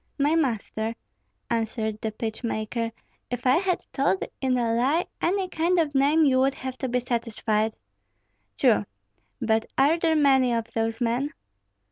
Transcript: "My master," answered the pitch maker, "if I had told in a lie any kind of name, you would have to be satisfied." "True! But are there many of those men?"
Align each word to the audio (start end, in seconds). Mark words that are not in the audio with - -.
"My 0.17 0.35
master," 0.35 0.95
answered 1.51 2.01
the 2.01 2.11
pitch 2.11 2.43
maker, 2.43 2.91
"if 3.29 3.45
I 3.45 3.57
had 3.57 3.85
told 3.93 4.23
in 4.41 4.57
a 4.57 4.73
lie 4.73 5.05
any 5.21 5.47
kind 5.47 5.77
of 5.79 5.93
name, 5.93 6.25
you 6.25 6.39
would 6.39 6.55
have 6.55 6.75
to 6.79 6.89
be 6.89 6.99
satisfied." 6.99 7.75
"True! 8.57 8.87
But 9.39 9.67
are 9.77 9.99
there 9.99 10.15
many 10.15 10.53
of 10.55 10.73
those 10.73 11.01
men?" 11.01 11.33